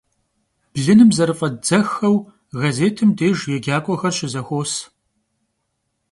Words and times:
Blınım 0.73 1.09
zerıf'eddzexxeu, 1.15 2.15
gazêtım 2.59 3.09
dêjj 3.17 3.41
yêcak'uexer 3.51 4.13
şızexuos. 4.17 4.73